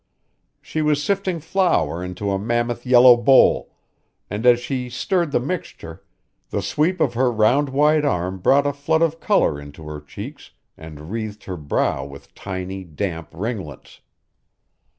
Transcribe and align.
She 0.63 0.81
was 0.81 1.03
sifting 1.03 1.39
flour 1.39 2.03
into 2.03 2.31
a 2.31 2.39
mammoth 2.39 2.87
yellow 2.87 3.15
bowl, 3.15 3.75
and 4.31 4.47
as 4.47 4.59
she 4.59 4.89
stirred 4.89 5.31
the 5.31 5.39
mixture 5.39 6.03
the 6.49 6.63
sweep 6.63 6.99
of 6.99 7.13
her 7.13 7.31
round 7.31 7.69
white 7.69 8.03
arm 8.03 8.39
brought 8.39 8.65
a 8.65 8.73
flood 8.73 9.03
of 9.03 9.19
color 9.19 9.61
into 9.61 9.85
her 9.87 10.01
cheeks 10.01 10.49
and 10.75 11.11
wreathed 11.11 11.43
her 11.43 11.55
brow 11.55 12.03
with 12.03 12.33
tiny, 12.33 12.83
damp 12.83 13.29
ringlets. 13.31 14.01